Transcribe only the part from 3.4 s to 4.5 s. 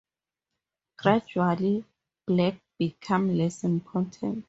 important.